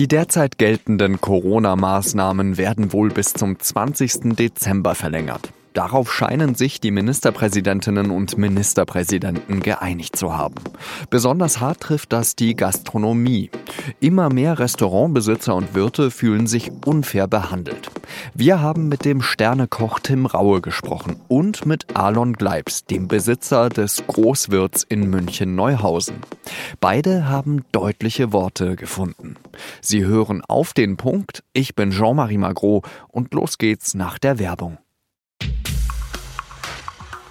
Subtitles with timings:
[0.00, 4.34] Die derzeit geltenden Corona-Maßnahmen werden wohl bis zum 20.
[4.34, 5.52] Dezember verlängert.
[5.74, 10.54] Darauf scheinen sich die Ministerpräsidentinnen und Ministerpräsidenten geeinigt zu haben.
[11.10, 13.50] Besonders hart trifft das die Gastronomie.
[14.00, 17.90] Immer mehr Restaurantbesitzer und Wirte fühlen sich unfair behandelt.
[18.34, 24.02] Wir haben mit dem Sternekoch Tim Raue gesprochen und mit Alon Gleibs, dem Besitzer des
[24.06, 26.16] Großwirts in München-Neuhausen.
[26.80, 29.36] Beide haben deutliche Worte gefunden.
[29.80, 31.42] Sie hören auf den Punkt.
[31.52, 34.78] Ich bin Jean-Marie Magro und los geht's nach der Werbung.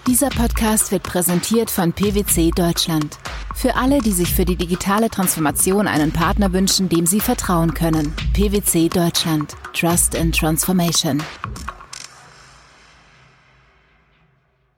[0.08, 3.20] Dieser Podcast wird präsentiert von PwC Deutschland.
[3.56, 8.14] Für alle, die sich für die digitale Transformation einen Partner wünschen, dem sie vertrauen können.
[8.34, 9.56] PwC Deutschland.
[9.74, 11.22] Trust in Transformation.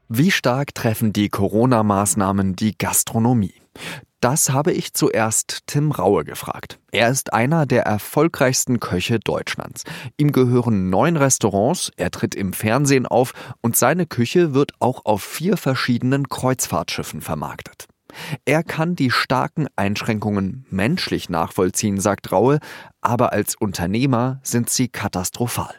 [0.10, 3.54] Wie stark treffen die Corona-Maßnahmen die Gastronomie?
[4.20, 6.80] Das habe ich zuerst Tim Raue gefragt.
[6.92, 9.84] Er ist einer der erfolgreichsten Köche Deutschlands.
[10.18, 15.24] Ihm gehören neun Restaurants, er tritt im Fernsehen auf und seine Küche wird auch auf
[15.24, 17.88] vier verschiedenen Kreuzfahrtschiffen vermarktet.
[18.46, 22.60] Er kann die starken Einschränkungen menschlich nachvollziehen, sagt Raue,
[23.02, 25.74] aber als Unternehmer sind sie katastrophal.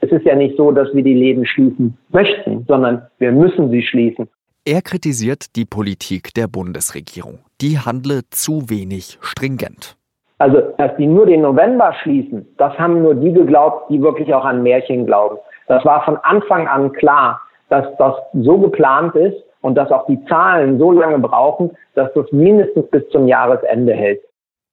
[0.00, 3.82] Es ist ja nicht so, dass wir die Läden schließen möchten, sondern wir müssen sie
[3.82, 4.28] schließen.
[4.64, 7.38] Er kritisiert die Politik der Bundesregierung.
[7.60, 9.96] Die handle zu wenig stringent.
[10.38, 14.44] Also, dass die nur den November schließen, das haben nur die geglaubt, die wirklich auch
[14.44, 15.38] an Märchen glauben.
[15.66, 20.24] Das war von Anfang an klar, dass das so geplant ist und dass auch die
[20.26, 24.20] Zahlen so lange brauchen, dass das mindestens bis zum Jahresende hält.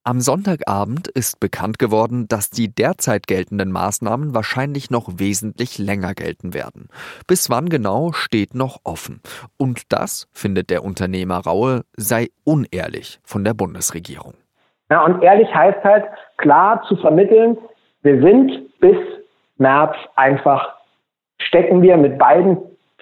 [0.04, 6.54] Am Sonntagabend ist bekannt geworden, dass die derzeit geltenden Maßnahmen wahrscheinlich noch wesentlich länger gelten
[6.54, 6.90] werden.
[7.26, 9.20] Bis wann genau steht noch offen.
[9.56, 14.34] Und das, findet der Unternehmer Raue, sei unehrlich von der Bundesregierung.
[14.90, 16.04] Ja, und ehrlich heißt halt
[16.36, 17.58] klar zu vermitteln,
[18.02, 18.98] wir sind bis
[19.56, 20.74] März einfach,
[21.38, 22.58] stecken wir mit beiden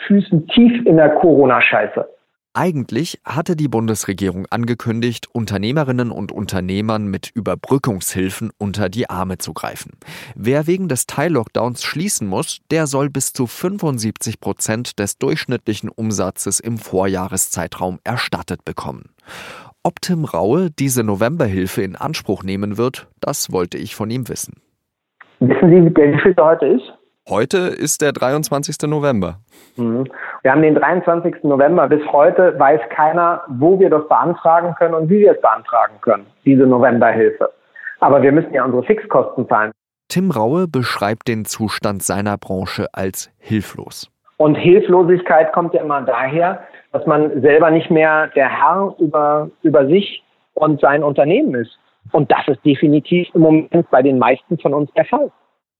[0.07, 2.07] Füßen tief in der Corona-Scheiße.
[2.55, 9.93] Eigentlich hatte die Bundesregierung angekündigt, Unternehmerinnen und Unternehmern mit Überbrückungshilfen unter die Arme zu greifen.
[10.35, 16.61] Wer wegen des Teil-Lockdowns schließen muss, der soll bis zu 75 Prozent des durchschnittlichen Umsatzes
[16.61, 19.05] im Vorjahreszeitraum erstattet bekommen.
[19.83, 24.61] Ob Tim Raue diese Novemberhilfe in Anspruch nehmen wird, das wollte ich von ihm wissen.
[25.41, 26.93] Wissen Sie, wie viel heute ist?
[27.29, 28.89] Heute ist der 23.
[28.89, 29.37] November.
[29.77, 30.09] Mhm.
[30.43, 31.45] Wir haben den 23.
[31.45, 31.89] November.
[31.89, 36.27] Bis heute weiß keiner, wo wir das beantragen können und wie wir es beantragen können,
[36.45, 37.51] diese Novemberhilfe.
[38.01, 39.71] Aber wir müssen ja unsere Fixkosten zahlen.
[40.09, 44.11] Tim Raue beschreibt den Zustand seiner Branche als hilflos.
[44.39, 49.87] Und Hilflosigkeit kommt ja immer daher, dass man selber nicht mehr der Herr über, über
[49.87, 50.25] sich
[50.55, 51.79] und sein Unternehmen ist.
[52.11, 55.31] Und das ist definitiv im Moment bei den meisten von uns der Fall.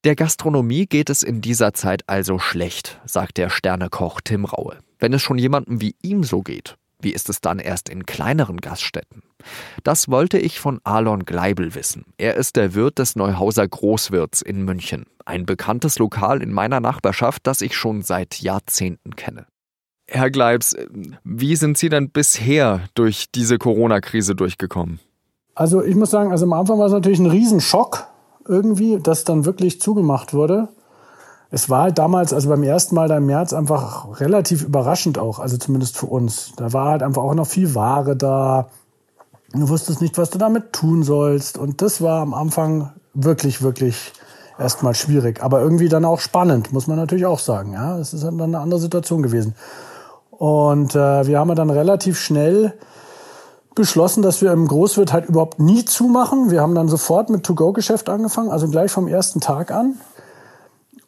[0.05, 4.79] Der Gastronomie geht es in dieser Zeit also schlecht, sagt der Sternekoch Tim Raue.
[4.99, 8.57] Wenn es schon jemandem wie ihm so geht, wie ist es dann erst in kleineren
[8.57, 9.23] Gaststätten?
[9.85, 12.05] Das wollte ich von Alon Gleibel wissen.
[12.19, 15.07] Er ist der Wirt des Neuhauser Großwirts in München.
[15.25, 19.47] Ein bekanntes Lokal in meiner Nachbarschaft, das ich schon seit Jahrzehnten kenne.
[20.09, 20.75] Herr Gleibs,
[21.23, 24.99] wie sind Sie denn bisher durch diese Corona-Krise durchgekommen?
[25.55, 28.12] Also ich muss sagen, also am Anfang war es natürlich ein Riesenschock,
[28.47, 30.69] irgendwie, das dann wirklich zugemacht wurde.
[31.51, 35.39] Es war halt damals, also beim ersten Mal da im März, einfach relativ überraschend auch,
[35.39, 36.53] also zumindest für uns.
[36.57, 38.69] Da war halt einfach auch noch viel Ware da.
[39.53, 41.59] Du wusstest nicht, was du damit tun sollst.
[41.59, 44.13] Und das war am Anfang wirklich, wirklich
[44.59, 45.43] erstmal schwierig.
[45.43, 47.75] Aber irgendwie dann auch spannend, muss man natürlich auch sagen.
[47.75, 49.55] Ja, es ist dann eine andere Situation gewesen.
[50.31, 52.75] Und äh, wir haben dann relativ schnell
[53.75, 56.51] beschlossen, dass wir im Großwirt halt überhaupt nie zumachen.
[56.51, 59.97] Wir haben dann sofort mit To-Go-Geschäft angefangen, also gleich vom ersten Tag an.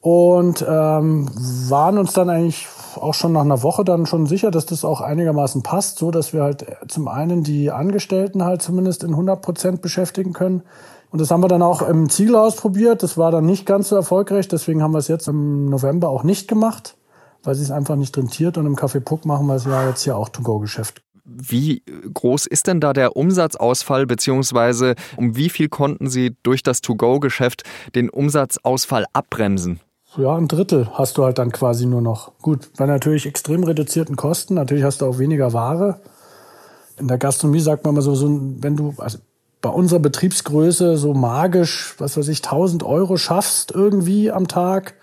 [0.01, 1.31] Und ähm,
[1.69, 5.01] waren uns dann eigentlich auch schon nach einer Woche dann schon sicher, dass das auch
[5.01, 9.81] einigermaßen passt, so dass wir halt zum einen die Angestellten halt zumindest in 100 Prozent
[9.81, 10.63] beschäftigen können.
[11.11, 13.03] Und das haben wir dann auch im Ziel ausprobiert.
[13.03, 14.49] Das war dann nicht ganz so erfolgreich.
[14.49, 16.97] Deswegen haben wir es jetzt im November auch nicht gemacht,
[17.45, 18.59] weil es einfach nicht rentiert.
[18.59, 21.04] Und im Café Puck machen wir es ja jetzt hier auch To-Go-Geschäft.
[21.25, 21.83] Wie
[22.13, 27.63] groß ist denn da der Umsatzausfall, beziehungsweise um wie viel konnten Sie durch das To-Go-Geschäft
[27.95, 29.81] den Umsatzausfall abbremsen?
[30.17, 32.33] Ja, ein Drittel hast du halt dann quasi nur noch.
[32.41, 36.01] Gut, bei natürlich extrem reduzierten Kosten, natürlich hast du auch weniger Ware.
[36.99, 38.29] In der Gastronomie sagt man mal so, so
[38.61, 39.19] wenn du also
[39.61, 44.95] bei unserer Betriebsgröße so magisch, was weiß ich, 1000 Euro schaffst irgendwie am Tag,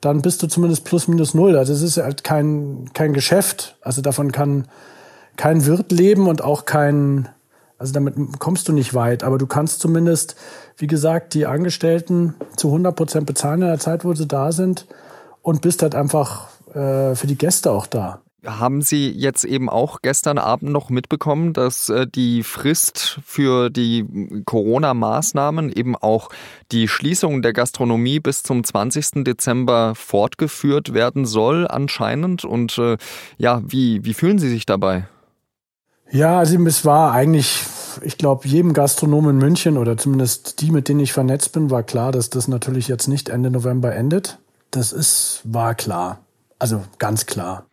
[0.00, 1.58] dann bist du zumindest plus minus null.
[1.58, 3.76] Also es ist halt kein, kein Geschäft.
[3.82, 4.68] Also davon kann
[5.36, 7.28] kein Wirt leben und auch kein
[7.78, 10.36] Also damit kommst du nicht weit, aber du kannst zumindest,
[10.76, 14.86] wie gesagt, die Angestellten zu 100 Prozent bezahlen in der Zeit, wo sie da sind
[15.42, 18.20] und bist halt einfach äh, für die Gäste auch da.
[18.46, 24.06] Haben Sie jetzt eben auch gestern Abend noch mitbekommen, dass äh, die Frist für die
[24.46, 26.30] Corona-Maßnahmen eben auch
[26.72, 29.24] die Schließung der Gastronomie bis zum 20.
[29.24, 32.46] Dezember fortgeführt werden soll anscheinend?
[32.46, 32.96] Und äh,
[33.36, 35.06] ja, wie, wie fühlen Sie sich dabei?
[36.10, 37.64] Ja, also es war eigentlich,
[38.02, 41.82] ich glaube, jedem Gastronomen in München oder zumindest die, mit denen ich vernetzt bin, war
[41.82, 44.38] klar, dass das natürlich jetzt nicht Ende November endet.
[44.70, 46.20] Das ist, war klar.
[46.58, 47.66] Also ganz klar.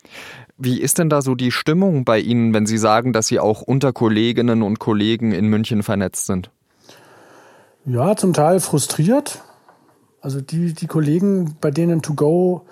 [0.58, 3.62] Wie ist denn da so die Stimmung bei Ihnen, wenn Sie sagen, dass Sie auch
[3.62, 6.50] unter Kolleginnen und Kollegen in München vernetzt sind?
[7.86, 9.42] Ja, zum Teil frustriert.
[10.22, 12.66] Also die, die Kollegen, bei denen To Go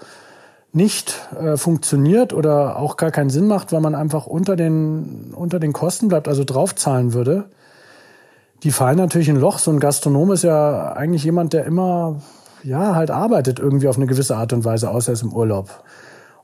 [0.76, 5.60] nicht äh, funktioniert oder auch gar keinen Sinn macht, weil man einfach unter den, unter
[5.60, 7.46] den Kosten bleibt, also draufzahlen würde,
[8.64, 9.60] die fallen natürlich in ein Loch.
[9.60, 12.22] So ein Gastronom ist ja eigentlich jemand, der immer,
[12.64, 15.84] ja, halt arbeitet irgendwie auf eine gewisse Art und Weise, außer er ist im Urlaub.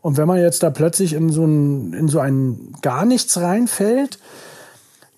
[0.02, 4.18] Und wenn man jetzt da plötzlich in so ein, in so ein gar nichts reinfällt,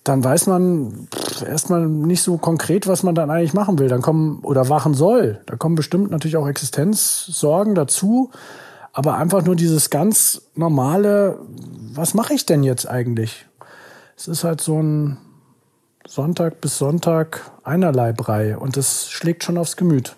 [0.03, 1.07] dann weiß man
[1.47, 3.87] erstmal nicht so konkret, was man dann eigentlich machen will.
[3.87, 5.39] Dann kommen oder machen soll.
[5.45, 8.29] Da kommen bestimmt natürlich auch Existenzsorgen dazu.
[8.93, 11.39] Aber einfach nur dieses ganz normale,
[11.93, 13.47] was mache ich denn jetzt eigentlich?
[14.15, 15.17] Es ist halt so ein
[16.07, 20.15] Sonntag bis Sonntag einerlei Brei und das schlägt schon aufs Gemüt.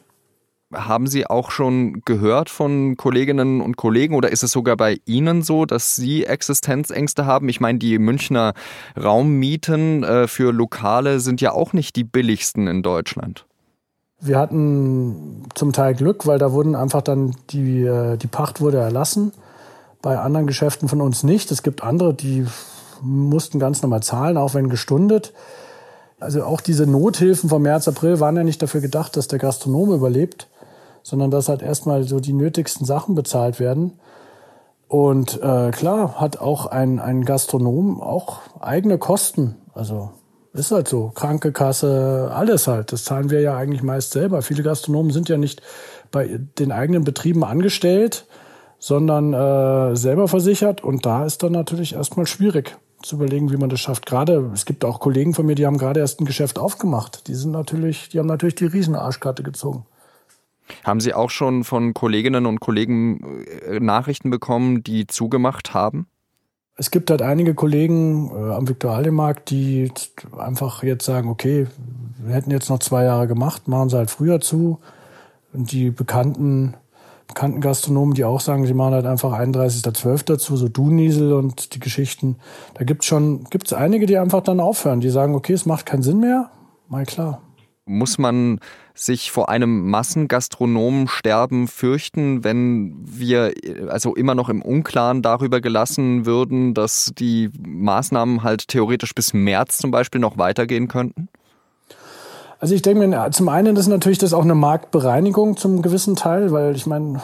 [0.73, 5.41] Haben Sie auch schon gehört von Kolleginnen und Kollegen oder ist es sogar bei Ihnen
[5.41, 7.47] so, dass Sie Existenzängste haben?
[7.47, 8.53] Ich meine, die Münchner
[9.01, 13.45] Raummieten äh, für Lokale sind ja auch nicht die billigsten in Deutschland.
[14.25, 18.77] Wir hatten zum Teil Glück, weil da wurden einfach dann die, äh, die Pacht wurde
[18.77, 19.31] erlassen.
[20.01, 21.51] Bei anderen Geschäften von uns nicht.
[21.51, 22.45] Es gibt andere, die
[23.01, 25.33] mussten ganz normal zahlen, auch wenn gestundet.
[26.19, 29.93] Also auch diese Nothilfen vom März, April waren ja nicht dafür gedacht, dass der Gastronom
[29.93, 30.47] überlebt,
[31.03, 33.93] sondern dass halt erstmal so die nötigsten Sachen bezahlt werden.
[34.87, 39.55] Und äh, klar hat auch ein, ein Gastronom auch eigene Kosten.
[39.73, 40.11] Also
[40.59, 41.11] ist halt so.
[41.13, 42.91] Krankenkasse, alles halt.
[42.91, 44.41] Das zahlen wir ja eigentlich meist selber.
[44.41, 45.61] Viele Gastronomen sind ja nicht
[46.11, 48.25] bei den eigenen Betrieben angestellt,
[48.79, 50.83] sondern äh, selber versichert.
[50.83, 54.05] Und da ist dann natürlich erstmal schwierig zu überlegen, wie man das schafft.
[54.05, 57.27] Gerade, es gibt auch Kollegen von mir, die haben gerade erst ein Geschäft aufgemacht.
[57.27, 59.85] Die sind natürlich, die haben natürlich die Riesenarschkarte gezogen.
[60.83, 66.07] Haben Sie auch schon von Kolleginnen und Kollegen äh, Nachrichten bekommen, die zugemacht haben?
[66.77, 69.91] Es gibt halt einige Kollegen äh, am Viktualienmarkt, die
[70.37, 71.67] einfach jetzt sagen, okay,
[72.17, 74.79] wir hätten jetzt noch zwei Jahre gemacht, machen sie halt früher zu.
[75.53, 76.73] Und die bekannten,
[77.27, 80.25] bekannten Gastronomen, die auch sagen, sie machen halt einfach 31.12.
[80.25, 82.37] dazu, so Duniesel und die Geschichten.
[82.73, 86.03] Da gibt's schon, gibt's einige, die einfach dann aufhören, die sagen, okay, es macht keinen
[86.03, 86.51] Sinn mehr.
[86.89, 87.41] Mal klar.
[87.85, 88.59] Muss man
[88.95, 93.53] sich vor einem Massengastronomensterben fürchten, wenn wir
[93.89, 99.77] also immer noch im Unklaren darüber gelassen würden, dass die Maßnahmen halt theoretisch bis März
[99.77, 101.27] zum Beispiel noch weitergehen könnten?
[102.59, 106.51] Also ich denke mir, zum einen ist natürlich das auch eine Marktbereinigung zum gewissen Teil,
[106.53, 107.21] weil ich meine,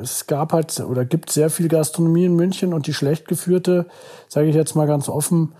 [0.00, 3.86] es gab halt oder gibt sehr viel Gastronomie in München und die schlecht geführte,
[4.28, 5.52] sage ich jetzt mal ganz offen,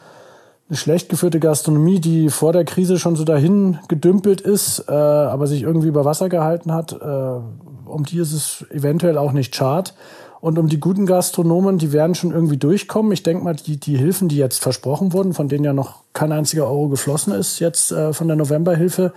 [0.73, 5.47] eine schlecht geführte Gastronomie, die vor der Krise schon so dahin gedümpelt ist, äh, aber
[5.47, 6.97] sich irgendwie über Wasser gehalten hat, äh,
[7.85, 9.93] um die ist es eventuell auch nicht schad.
[10.41, 13.13] Und um die guten Gastronomen, die werden schon irgendwie durchkommen.
[13.13, 16.33] Ich denke mal, die, die Hilfen, die jetzt versprochen wurden, von denen ja noch kein
[16.33, 19.13] einziger Euro geflossen ist, jetzt äh, von der Novemberhilfe,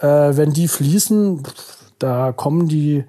[0.00, 1.42] äh, wenn die fließen,
[1.98, 3.04] da kommen die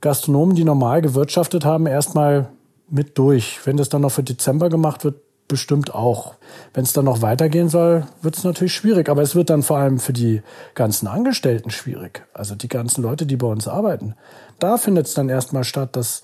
[0.00, 2.46] Gastronomen, die normal gewirtschaftet haben, erstmal
[2.88, 3.58] mit durch.
[3.64, 5.16] Wenn das dann noch für Dezember gemacht wird,
[5.48, 6.34] bestimmt auch.
[6.72, 9.08] Wenn es dann noch weitergehen soll, wird es natürlich schwierig.
[9.08, 10.42] Aber es wird dann vor allem für die
[10.74, 12.26] ganzen Angestellten schwierig.
[12.32, 14.14] Also die ganzen Leute, die bei uns arbeiten.
[14.58, 16.22] Da findet es dann erstmal statt, dass,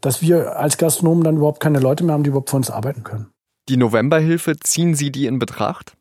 [0.00, 3.04] dass wir als Gastronomen dann überhaupt keine Leute mehr haben, die überhaupt für uns arbeiten
[3.04, 3.28] können.
[3.68, 5.96] Die Novemberhilfe, ziehen Sie die in Betracht?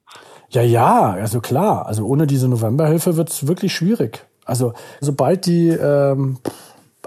[0.50, 1.88] Ja, ja, also klar.
[1.88, 4.25] Also ohne diese Novemberhilfe wird es wirklich schwierig.
[4.45, 6.38] Also sobald die ähm,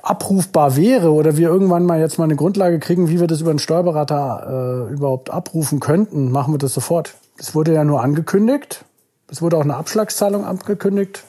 [0.08, 3.50] abrufbar wäre oder wir irgendwann mal jetzt mal eine Grundlage kriegen, wie wir das über
[3.50, 7.14] einen Steuerberater äh, überhaupt abrufen könnten, machen wir das sofort.
[7.38, 8.84] Es wurde ja nur angekündigt.
[9.30, 11.24] Es wurde auch eine Abschlagszahlung angekündigt.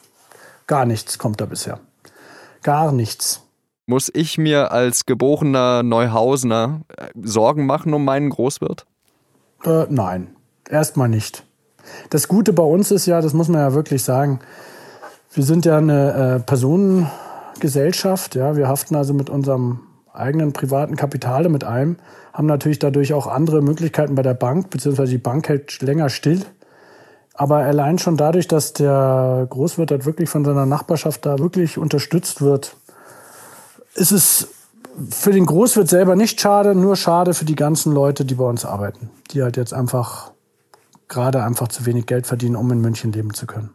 [0.67, 1.79] Gar nichts kommt da bisher.
[2.63, 3.41] Gar nichts.
[3.85, 8.85] Muss ich mir als geborener Neuhausener äh, Sorgen machen um meinen Großwirt?
[9.65, 10.35] Äh, nein,
[10.69, 11.43] erstmal nicht.
[12.09, 14.39] Das Gute bei uns ist ja, das muss man ja wirklich sagen,
[15.33, 17.09] wir sind ja eine äh, Personen
[17.59, 18.35] Gesellschaft.
[18.35, 19.81] Ja, wir haften also mit unserem
[20.13, 21.97] eigenen privaten Kapitale mit einem,
[22.33, 26.45] haben natürlich dadurch auch andere Möglichkeiten bei der Bank, beziehungsweise die Bank hält länger still.
[27.33, 32.41] Aber allein schon dadurch, dass der Großwirt halt wirklich von seiner Nachbarschaft da wirklich unterstützt
[32.41, 32.75] wird,
[33.95, 34.49] ist es
[35.09, 38.65] für den Großwirt selber nicht schade, nur schade für die ganzen Leute, die bei uns
[38.65, 40.31] arbeiten, die halt jetzt einfach
[41.07, 43.71] gerade einfach zu wenig Geld verdienen, um in München leben zu können.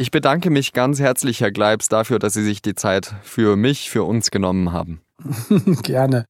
[0.00, 3.90] Ich bedanke mich ganz herzlich, Herr Gleibs, dafür, dass Sie sich die Zeit für mich,
[3.90, 5.00] für uns genommen haben.
[5.82, 6.24] Gerne.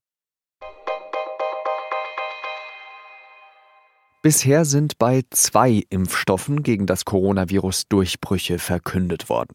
[4.28, 9.54] Bisher sind bei zwei Impfstoffen gegen das Coronavirus Durchbrüche verkündet worden.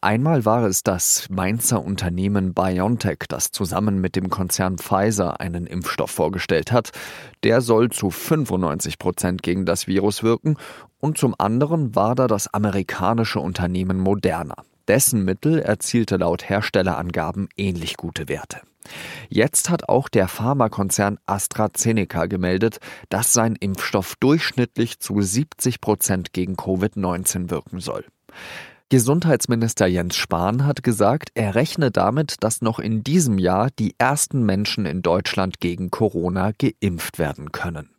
[0.00, 6.10] Einmal war es das Mainzer Unternehmen BioNTech, das zusammen mit dem Konzern Pfizer einen Impfstoff
[6.10, 6.92] vorgestellt hat.
[7.42, 10.56] Der soll zu 95 Prozent gegen das Virus wirken.
[11.00, 14.54] Und zum anderen war da das amerikanische Unternehmen Moderna.
[14.88, 18.62] Dessen Mittel erzielte laut Herstellerangaben ähnlich gute Werte.
[19.28, 26.54] Jetzt hat auch der Pharmakonzern AstraZeneca gemeldet, dass sein Impfstoff durchschnittlich zu 70 Prozent gegen
[26.54, 28.04] Covid-19 wirken soll.
[28.90, 34.44] Gesundheitsminister Jens Spahn hat gesagt, er rechne damit, dass noch in diesem Jahr die ersten
[34.44, 37.90] Menschen in Deutschland gegen Corona geimpft werden können.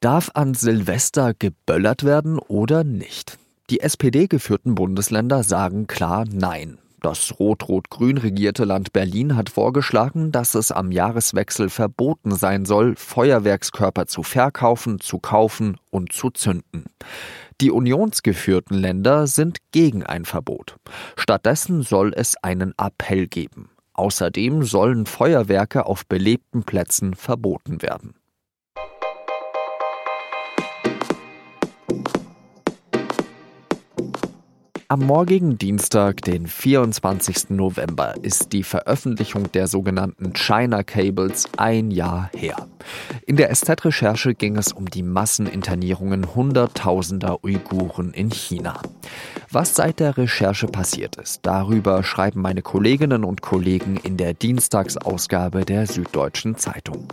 [0.00, 3.38] Darf an Silvester geböllert werden oder nicht?
[3.70, 6.78] Die SPD-geführten Bundesländer sagen klar Nein.
[7.00, 14.06] Das rot-rot-grün regierte Land Berlin hat vorgeschlagen, dass es am Jahreswechsel verboten sein soll, Feuerwerkskörper
[14.06, 16.84] zu verkaufen, zu kaufen und zu zünden.
[17.62, 20.76] Die unionsgeführten Länder sind gegen ein Verbot.
[21.16, 23.70] Stattdessen soll es einen Appell geben.
[23.94, 28.19] Außerdem sollen Feuerwerke auf belebten Plätzen verboten werden.
[34.90, 37.50] Am morgigen Dienstag, den 24.
[37.50, 42.66] November, ist die Veröffentlichung der sogenannten China Cables ein Jahr her.
[43.24, 48.80] In der SZ-Recherche ging es um die Masseninternierungen Hunderttausender Uiguren in China.
[49.48, 55.64] Was seit der Recherche passiert ist, darüber schreiben meine Kolleginnen und Kollegen in der Dienstagsausgabe
[55.64, 57.06] der Süddeutschen Zeitung.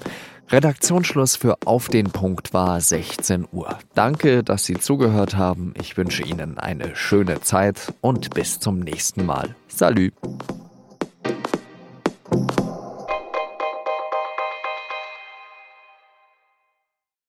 [0.49, 3.77] Redaktionsschluss für Auf den Punkt war 16 Uhr.
[3.95, 5.73] Danke, dass Sie zugehört haben.
[5.77, 9.55] Ich wünsche Ihnen eine schöne Zeit und bis zum nächsten Mal.
[9.67, 10.11] Salü.